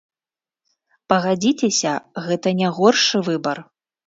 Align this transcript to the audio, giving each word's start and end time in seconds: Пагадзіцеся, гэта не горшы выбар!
Пагадзіцеся, 1.13 1.93
гэта 2.29 2.47
не 2.63 2.71
горшы 2.79 3.23
выбар! 3.31 3.57